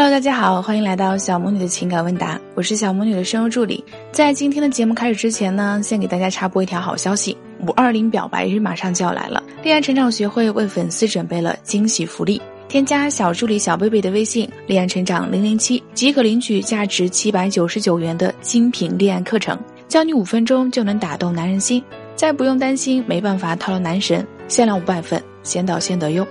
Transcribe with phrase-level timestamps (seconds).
[0.00, 3.84] Hello，大家好，欢迎来到小魔女的情感问答，我是小魔女的声优助理。
[4.12, 7.36] 在今天的节目开始之前呢，先给大家插播一条好消息：
[7.66, 12.40] 五二零表白日马上就要来了，恋爱成长学会为粉丝准备了惊喜福利。
[12.68, 19.58] 添加小助理小贝贝的微信“恋爱成长零零七”，即可领取价值七百九十九元的精品恋爱课程，
[19.88, 21.82] 教你五分钟就能打动男人心，
[22.14, 24.24] 再不用担心没办法套牢男神。
[24.46, 26.24] 限量五百份，先到先得哟。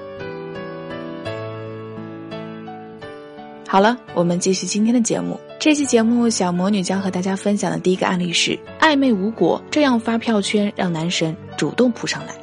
[3.70, 5.38] 好了，我们继续今天的节目。
[5.59, 12.34] 这期节目，小魔女将和大家分享的第一个案例是暧昧无果，这样发票圈让男神主动扑上来。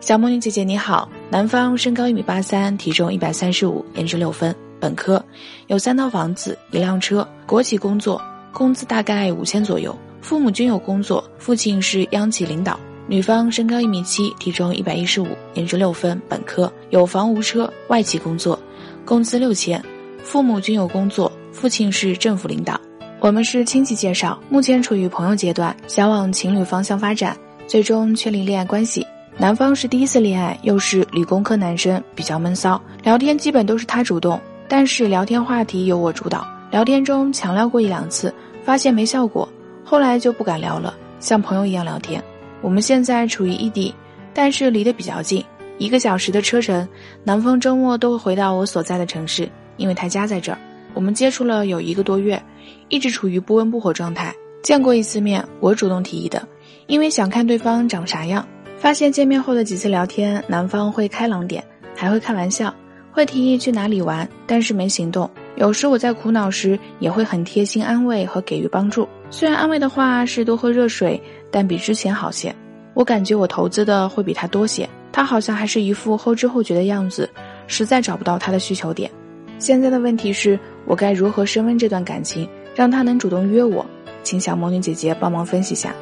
[0.00, 5.22] 小魔女姐姐你好，男方身高一米八三，体重一百三十五，颜值六分，本科，
[5.66, 8.18] 有三套房子，一辆车，国企工作，
[8.50, 12.80] 工资大概五千左右，父母均有工作，父亲是央企领导。
[13.06, 18.58] 女方身高一米七，体重一百一十五，颜值六分，本科，有房无车，外企工作，
[19.04, 19.82] 工资六千。
[20.22, 22.80] 父母均有工作，父亲是政府领导。
[23.20, 29.06] 我们是亲戚介绍，目前处于朋友阶段，想往情侣方向发展，最终确立恋爱关系。
[29.36, 36.46] 男方是第一次恋爱，又是理工科男生，比较闷骚，聊天基本都是他主动，但是聊天话题由我主导。
[36.70, 38.32] 聊天中强聊过一两次，
[38.62, 39.48] 发现没效果，
[39.84, 42.22] 后来就不敢聊了，像朋友一样聊天。
[42.60, 43.94] 我们现在处于异地，
[44.34, 45.44] 但是离得比较近，
[45.78, 46.86] 一个小时的车程。
[47.24, 49.48] 男方周末都会回到我所在的城市。
[49.78, 50.58] 因为他家在这儿，
[50.92, 52.42] 我们接触了有一个多月，
[52.90, 54.34] 一直处于不温不火状态。
[54.62, 56.46] 见过一次面，我主动提议的，
[56.86, 58.46] 因为想看对方长啥样。
[58.76, 61.64] 发现见面后的几次聊天，男方会开朗点，
[61.96, 62.72] 还会开玩笑，
[63.10, 65.28] 会提议去哪里玩，但是没行动。
[65.56, 69.08] 有时我在苦恼时，也会很贴心安慰和给予帮助。
[69.30, 71.20] 虽然安慰的话是多喝热水，
[71.50, 72.54] 但比之前好些。
[72.94, 77.28] 我感觉我投资的会比他多些，他好像还是一副后知后觉的样子，
[77.66, 79.10] 实在找不到他的需求点。
[79.58, 83.84] 现在的问题是我该如何升温这段感情，让他能主动约我？
[84.22, 85.92] 请小魔女姐姐帮忙分析下。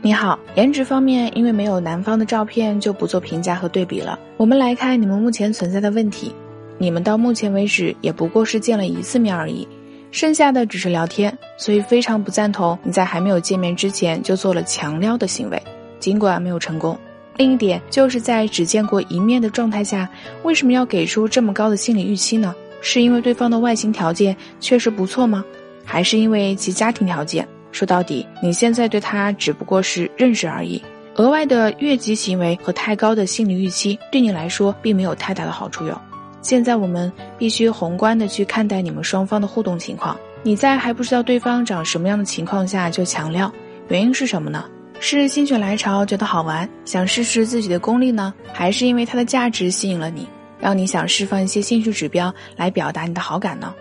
[0.00, 4.18] 你好，颜值方面，因为没有男方的照片，就不做评价和对比了。
[4.36, 6.34] 我们来看你们目前存在的问题。
[6.78, 9.68] 你们到目前为止也不过是见了一次面而已，
[10.10, 15.62] 剩下的只是聊天，所以非常不赞同你在还没有见面之前就做了强撩的行为，
[15.98, 16.98] 尽管没有成功。
[17.38, 20.06] 另一点就是在只见过一面的状态下，
[20.42, 22.54] 为什么要给出这么高的心理预期呢？
[22.80, 25.44] 是因为对方的外形条件确实不错吗？
[25.84, 27.46] 还是因为其家庭条件？
[27.70, 30.82] 说到底，你现在对他只不过是认识而已，
[31.14, 36.00] 额外的越级行为和太高的心理预期对你来说并没有太大的好处哟。
[36.42, 40.16] 现在我们必须宏观的去看待你们双方的互动情况。
[40.42, 43.52] 你在还不知道对方长什么样的情况下就强调，
[43.88, 44.64] 原因是什么呢？
[45.00, 50.28] 是心血来潮觉得好玩，想试试自己的功力呢，还是因为它的价值吸引了你，
[50.60, 53.72] 让你想释放一些兴趣指标来表达你的好感呢？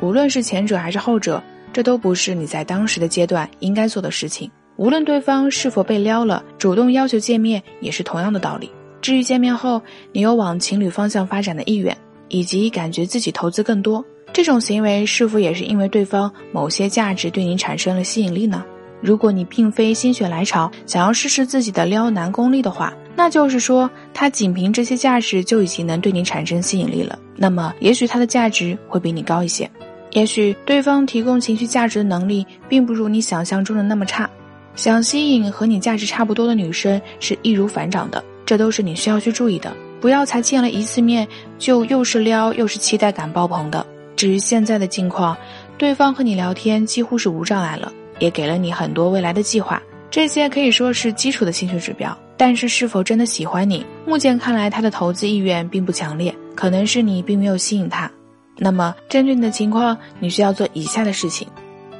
[0.00, 1.42] 无论是前者还是后者，
[1.72, 4.50] 这都不是你在当时的阶段应该做的事情。
[4.76, 8.70] 无论对方是否被撩了，主动要求见面也是同样的道理。
[9.00, 9.80] 至于见面后
[10.12, 11.96] 你有往情侣方向发展的意愿，
[12.28, 18.62] 以及感觉自己投资更多，这种行为是否也是因为对方某些价值对你产生了吸引力呢？
[19.00, 27.18] 如果你并非心血来潮想要试试自己的撩男功力的话，那就是说他仅凭这些价值就已经能对你产生吸引力了。
[27.36, 29.70] 那么，也许他的价值会比你高一些，
[30.12, 34.28] 也许对方提供情绪价值的能力并不如你想象中的那么差。
[34.74, 39.74] 想吸引和你价值差不多的女生是易如反掌的，这都是你需要去注意的。
[39.98, 41.26] 不要才见了一次面
[41.58, 43.84] 就又是撩又是期待感爆棚的。
[44.14, 45.36] 至于现在的境况，
[45.78, 47.90] 对方和你聊天几乎是无障碍了。
[48.18, 52.16] 也给了你很多未来的计划，这些可以说是基础的兴趣指标。
[52.38, 58.10] 但是是否真的喜欢你，目前看来他的投资意愿并不强烈，可能是你并没有吸引他。
[58.58, 61.48] 那么针对你的情况，你需要做以下的事情：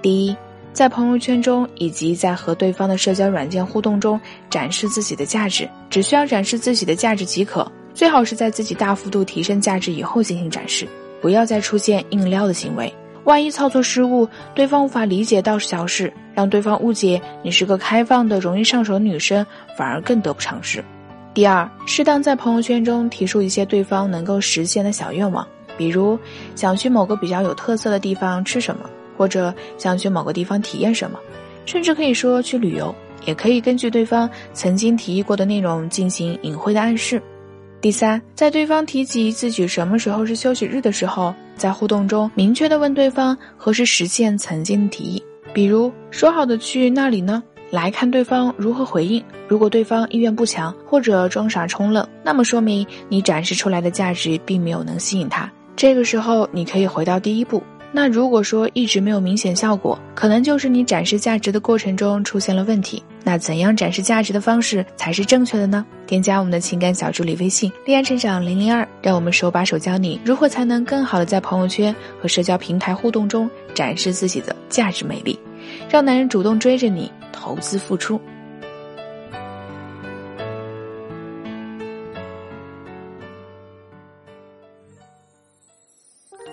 [0.02, 0.36] 第一，
[0.74, 10.86] 在朋友圈中以及在和对方的社交软件互动中展示自己的价值，只需要展示自己的价值即可，最好是在自己大幅度提升价值以后进行展示，
[11.22, 12.92] 不要再出现硬撩的行为。
[13.26, 19.44] 万一操作失误，对方无法理解倒是小事，让对方误解你是个开放的、容易上手的女生，
[19.76, 20.82] 反而更得不偿失。
[21.34, 25.44] 第二，适当在朋友圈中提出一些对方能够实现的小愿望，
[25.76, 26.16] 比如
[26.54, 31.18] 想去某个比较有特色的地方吃什么，或者想去某个地方体验什么，
[31.66, 32.94] 甚至可以说去旅游，
[33.24, 37.20] 也可以根据对方曾经提议过的内容进行隐晦的暗示。
[37.80, 45.22] 第三，在对方提及自己什么时候是休息日的时候，在互动中明确的问对方何时实现曾经的提议，
[45.52, 47.42] 比如说好的去那里呢？
[47.72, 49.22] 来看对方如何回应。
[49.48, 55.50] 如果对方意愿不强或者装傻充愣，那么说明你展示出来的价值并没有能吸引他。
[55.74, 57.62] 这个时候，你可以回到第一步。
[57.90, 63.02] 那如果说一直没有明显效果，可能就是你展示价值的过程中出现了问题。
[63.28, 65.84] 那怎样展示价值的方式才是正确的呢？
[66.06, 71.92] 添加我们的情感小助理微信“恋爱成长零零二”，让我们手把手教你如何才能更好的在朋友圈
[72.22, 75.36] 和社交平台互动中展示自己的价值魅力，
[75.90, 78.20] 让男人主动追着你投资付出。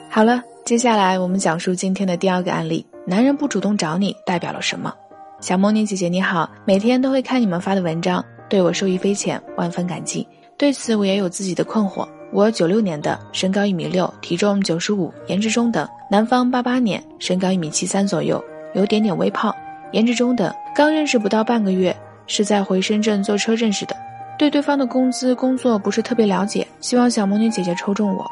[0.10, 0.42] 好了。
[0.66, 4.96] 接下来我们讲述今天的第二个案例：男人不主动找你代表了什么？
[5.44, 10.25] 小魔女姐姐你好，每天都会看你们发的文章，对我受益匪浅，万分感激。
[10.57, 12.07] 对此我也有自己的困惑。
[12.31, 15.86] 我九六年的，身高一米六，体重九十五，颜值中等。
[16.10, 18.42] 男方八八年，身高一米七三左右，
[18.74, 19.54] 有点点微胖，
[19.92, 20.50] 颜值中等。
[20.74, 21.94] 刚认识不到半个月，
[22.25, 23.94] 是在回深圳坐车认识的。
[24.39, 28.25] 对对方的工资、工作不是特别了解，希望小魔女姐姐抽中我。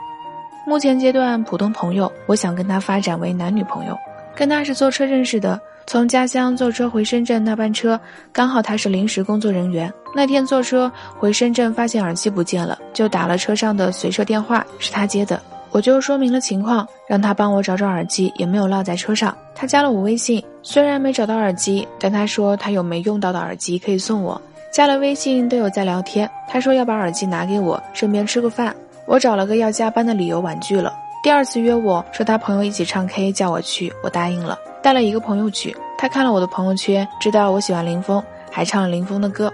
[0.65, 3.97] 目前阶段普通朋友，我想跟他发展为男女朋友。
[4.33, 5.59] 跟他是坐车认识的，
[5.91, 7.99] 从家乡坐车回深圳那班车，
[8.31, 9.93] 刚好他是临时工作人员。
[10.15, 10.89] 那天坐车
[11.19, 15.38] 回深圳，发现耳机不见了，就打了车上的随车电话，是他接的。
[15.69, 19.38] 我就说明了情况，让他帮我找找耳机，也没有落在车上。
[19.53, 24.41] 他加了我微信，虽然没找到耳机，但他说他有没用到的耳机可以送我。
[24.71, 28.73] 加了微信都有在聊天，他说要把耳机拿给我，顺便吃个饭。
[29.05, 30.93] 我找了个要加班的理由婉拒了。
[31.21, 35.75] 第二次约我说他朋友一起唱 K，叫我去，我答应了，带了一个朋友去。
[35.97, 39.51] 他看了我的朋友圈，知道我喜欢林峰，还唱了林峰的歌。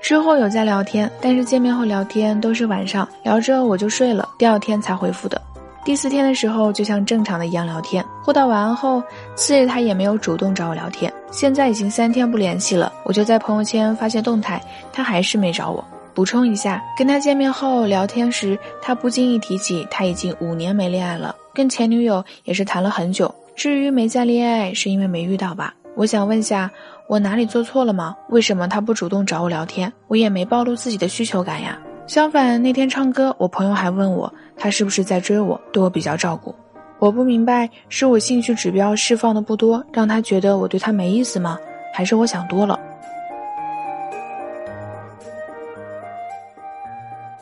[0.00, 5.40] 之后有在聊天，但是见面后聊天都是晚上聊着我就睡了，第二天才回复的。
[5.84, 9.02] 第四天的时候就像正常的一样聊天，互道晚安后，
[9.34, 11.12] 次日他也没有主动找我聊天。
[11.30, 14.62] 现在已经三天不联系了，我就在朋友圈发现动态，
[14.92, 15.84] 他还是没找我。
[16.14, 23.32] 补充一下，跟他见面后聊天时，他不经意提起他已经五年没恋爱了，跟前女友也是谈了很久。
[23.54, 25.74] 至于没再恋爱，是因为没遇到吧？
[25.94, 26.70] 我想问下，
[27.08, 28.16] 我哪里做错了吗？
[28.28, 29.92] 为什么他不主动找我聊天？
[30.08, 31.78] 我也没暴露自己的需求感呀。
[32.06, 36.54] 相反，那天唱歌，我朋友还问我他是不是在追我，对我比较照顾。
[36.98, 41.58] 我不明白，是我兴趣指标释放的不多，让他觉得我对他没意思吗？
[41.92, 42.78] 还是我想多了？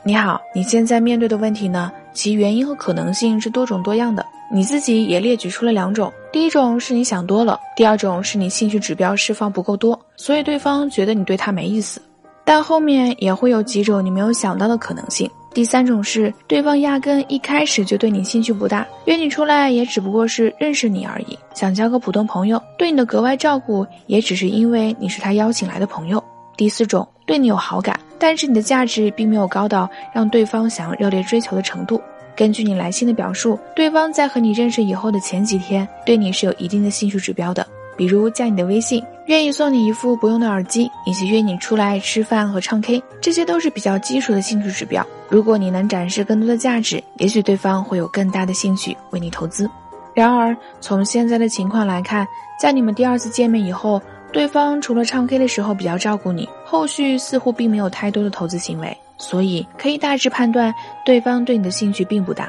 [0.02, 1.92] 你好，你现在面对的问题呢？
[2.12, 4.24] 其原因和可能性是多种多样的。
[4.50, 12.00] 你自己也列举出了两种：第一种是你想多了；第二种是你兴趣指标释放不够多，所以对方觉得你对他没意思。
[12.44, 15.30] 但后面也会有几种你没有想到的可能性。
[15.52, 26.22] 第三种是对方压根一开始就对你兴趣不大，约你出来也只不过是认识你而已，想交个普通朋友，对你的格外照顾也只是因为你是他邀请来的朋友。
[26.56, 27.98] 第四种，对你有好感。
[28.18, 32.00] 但是你的价值并没有高到让对方想要热烈追求的程度。
[32.38, 45.04] 根据你来信的表述，对方在和你认识以后的前几天，对你是有一定的兴趣指标的，比如加你的微信，愿意送你一副不用的耳机，以及约你出来吃饭和唱 K，这些都是比较基础的兴趣指标。
[45.28, 49.68] 如果你能展示更多的价值，也许对方会有更大的兴趣为你投资。
[50.14, 52.24] 然而，从现在的情况来看，
[52.62, 54.00] 在你们第二次见面以后。
[54.30, 60.72] 对方除了唱 K 的时候比较照顾你，后续似乎并没有太多的投资行为，所以可以大致判断
[61.04, 62.48] 对方对你的兴趣并不大。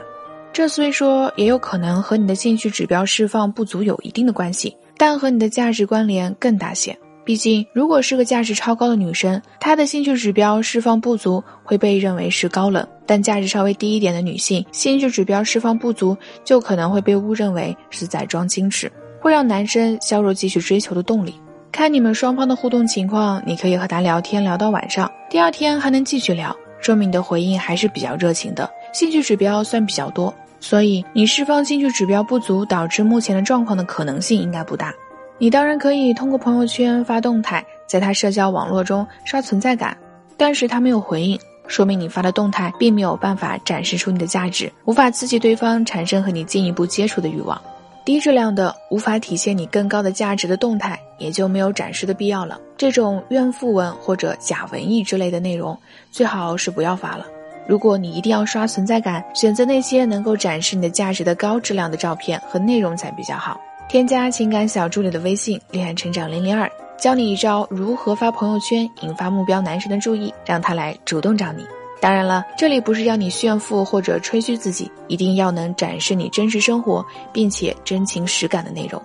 [0.54, 6.98] 这虽说也有可能和你的兴趣指标释放不足有一定的关系，但和你的价值关联更大些。
[7.24, 18.92] 毕竟，如果是个价值超高的女生，她的兴趣指标释放不足会被认为是高冷；但价值稍微低一点的女性，兴趣指标释放不足就可能会被误认为是在装矜持，
[19.22, 21.36] 会让男生削弱继续追求的动力。
[21.72, 34.94] 看你们双方的互动情况，你可以和他聊天聊到晚上，第二天还能继续聊，说明你的回应还是比较热情的，兴趣指标算比较多，所以你释放兴趣指标不足导致目前的状况的可能性应该不大。
[35.38, 39.96] 你当然可以通过朋友圈发动态，在他社交网络中刷存在感，
[40.36, 47.62] 但是他没有回应，说明你发的动态并没有办法展示出你的价值，无法刺激对方产生和你进一步接触的欲望。
[48.06, 52.60] 低质量的、无法体现你更高的价值的动态，也就没有展示的必要了。
[52.76, 55.78] 这种怨妇文或者假文艺之类的内容，
[56.12, 57.26] 最好是不要发了。
[57.68, 63.60] 如果你一定要刷存在感，选择那些能够展示你的价值的高质量的照片和内容才比较好。
[63.88, 71.64] 添加情感小助理的微信“恋爱成长零零二”，教你一招如何发朋友圈引发目标男神的注意，让他来主动找你。
[72.02, 79.02] 当然了，这里不是要你炫富或者吹嘘自己，一定要能展示你真实生活并且真情实感的内容。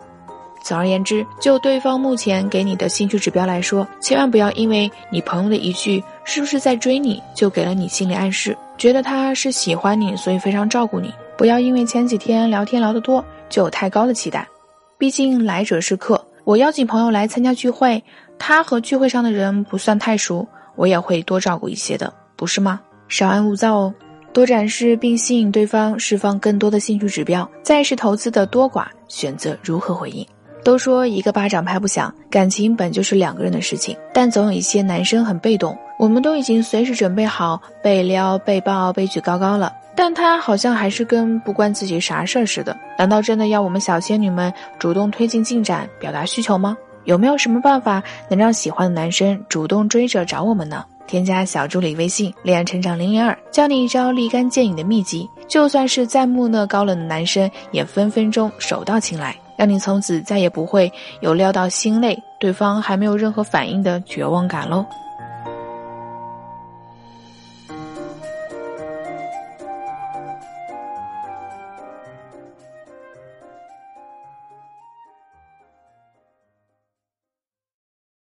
[0.63, 11.13] 总而言之，就对方目前给你的兴趣指标来说，千万不要因为你朋友的一句“是不是在追你”，就给了你心理暗示，觉得他是喜欢你，所以非常照顾你。
[11.37, 14.49] 不要因为前几天聊天聊得多，就有太高的期待。
[14.97, 18.03] 毕竟来者是客，我邀请朋友来参加聚会，
[18.39, 20.47] 他和聚会上的人不算太熟，
[20.77, 22.81] 我也会多照顾一些的，不是吗？
[23.09, 23.95] 稍安勿躁哦。
[24.33, 30.27] 多展示并吸引对方释放更多的兴趣指标，再是投资的多寡，选择如何回应。
[30.65, 35.77] 都说一个巴掌拍不响，感情本就是两个人的事情，但总有一些男生很被动。
[35.99, 42.77] 我们都已经随时准备好被撩、被抱、被举高高了，但他好像还是跟不关自己啥事儿似的。
[42.99, 46.77] 难道真的要我们小仙女们主动推进进展、表达需求吗？
[47.05, 50.85] 有没有什么办法能让喜欢的男生主动追着找我们呢？
[51.07, 64.85] 添加小助理微信“恋爱成长零零二”，教你一招立竿见影的秘籍，就算是再木讷高冷的男生，也分分钟手到擒来，让你从此再也不会有撩到心累，对方还没有任何反应的绝望感喽。